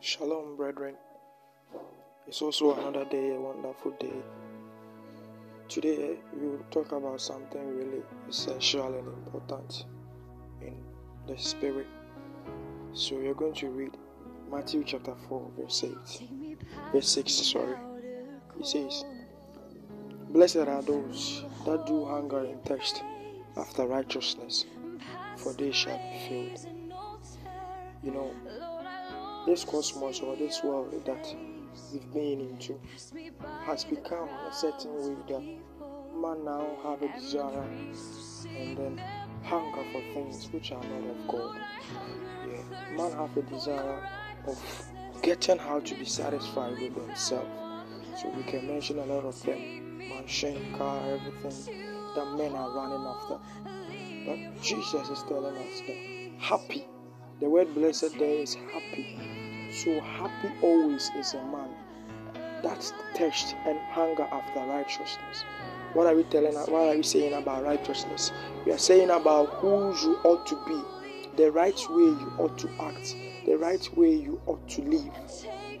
[0.00, 0.94] Shalom, brethren.
[2.28, 4.22] It's also another day, a wonderful day.
[5.68, 9.86] Today, we will talk about something really essential and important
[10.60, 10.76] in
[11.26, 11.88] the spirit.
[12.92, 13.96] So, we are going to read
[14.48, 16.58] Matthew chapter 4, verse 8,
[16.92, 17.32] verse 6.
[17.32, 17.76] Sorry,
[18.60, 19.04] it says,
[20.30, 23.02] Blessed are those that do hunger and thirst
[23.56, 24.64] after righteousness,
[25.36, 26.68] for they shall be filled.
[28.04, 28.30] You know,
[29.48, 31.34] this cosmos or this world that
[31.90, 32.78] we've been into
[33.64, 35.40] has become a certain way that
[36.20, 39.00] man now have a desire and then
[39.42, 41.56] hunger for things which are not of God.
[42.46, 44.06] Yeah, man have a desire
[44.46, 44.90] of
[45.22, 47.48] getting how to be satisfied with himself.
[48.20, 51.74] So we can mention a lot of them, mansion, car, everything
[52.14, 53.38] that men are running after.
[54.26, 56.86] But Jesus is telling us that happy.
[57.40, 59.38] The word blessed there is happy
[59.70, 61.68] so happy always is a man
[62.62, 62.82] that
[63.14, 65.44] thirst and hunger after righteousness.
[65.92, 66.54] What are we telling?
[66.54, 68.32] What are we saying about righteousness?
[68.64, 70.80] We are saying about who you ought to be,
[71.36, 75.12] the right way you ought to act, the right way you ought to live.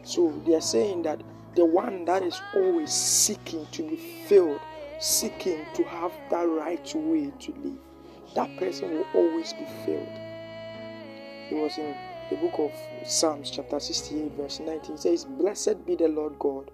[0.04, 1.22] So they are saying that
[1.56, 4.60] the one that is always seeking to be filled,
[5.00, 7.78] seeking to have that right way to live,
[8.34, 10.27] that person will always be filled.
[11.50, 11.94] It was in
[12.28, 16.70] the book of Psalms, chapter 68, verse 19 It says, Blessed be the Lord God,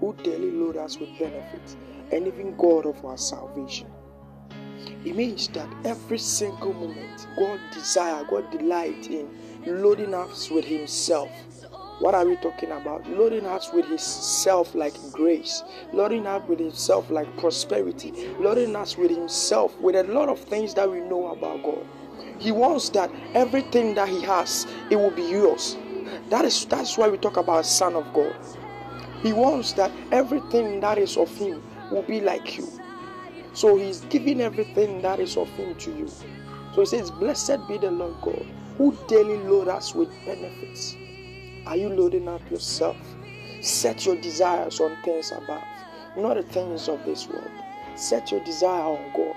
[0.00, 1.76] who daily load us with benefits,
[2.10, 3.86] and even God of our salvation.
[5.04, 9.30] It means that every single moment, God desire, God delight in
[9.64, 11.30] loading us with Himself.
[12.00, 13.08] What are we talking about?
[13.08, 18.96] Loading us with His self like grace, loading us with Himself like prosperity, loading us
[18.96, 21.86] with Himself with a lot of things that we know about God.
[22.38, 25.76] He wants that everything that he has, it will be yours.
[26.30, 28.34] That is that's why we talk about Son of God.
[29.22, 32.68] He wants that everything that is of him will be like you.
[33.54, 36.08] So he's giving everything that is of him to you.
[36.74, 38.46] So he says, Blessed be the Lord God,
[38.76, 40.94] who daily load us with benefits.
[41.66, 42.96] Are you loading up yourself?
[43.62, 45.64] Set your desires on things above,
[46.16, 47.50] not the things of this world.
[47.96, 49.36] Set your desire on God.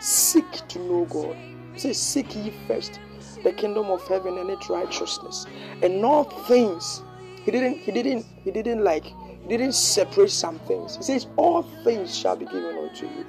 [0.00, 1.36] Seek to know God.
[1.78, 3.00] Say, Seek ye first
[3.42, 5.46] the kingdom of heaven and its righteousness.
[5.82, 7.02] And all things.
[7.44, 10.96] He didn't, he didn't, he didn't like, he didn't separate some things.
[10.96, 13.24] He says, All things shall be given unto you.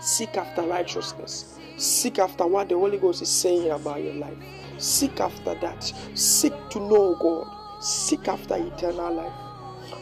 [0.00, 1.58] Seek after righteousness.
[1.76, 4.36] Seek after what the Holy Ghost is saying about your life.
[4.78, 5.92] Seek after that.
[6.14, 7.82] Seek to know God.
[7.82, 9.32] Seek after eternal life.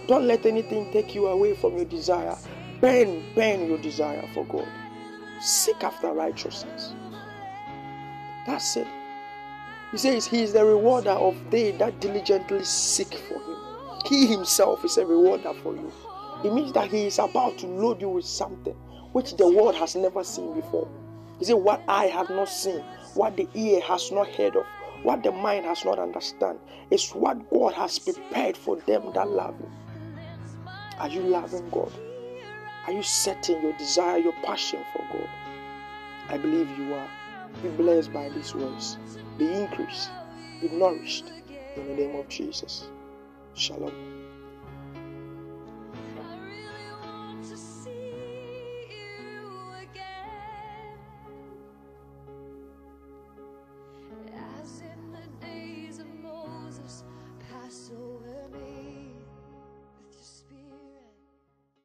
[0.07, 2.37] Don't let anything take you away from your desire.
[2.81, 4.69] Burn, burn your desire for God.
[5.41, 6.95] Seek after righteousness.
[8.47, 8.87] That's it.
[9.91, 13.57] He says he is the rewarder of they that diligently seek for him.
[14.07, 15.93] He himself is a rewarder for you.
[16.45, 18.75] It means that he is about to load you with something
[19.13, 20.89] which the world has never seen before.
[21.39, 22.81] He said, What eye have not seen,
[23.15, 24.67] what the ear has not heard of,
[25.03, 26.59] what the mind has not understand,
[26.91, 29.73] is what God has prepared for them that love him.
[30.99, 31.93] Are you loving God?
[32.87, 35.29] Are you setting your desire, your passion for God?
[36.29, 37.09] I believe you are.
[37.63, 38.99] Be blessed by these words.
[39.39, 40.11] Be increased.
[40.61, 41.33] Be nourished
[41.77, 42.89] in the name of Jesus.
[43.55, 44.14] Shalom.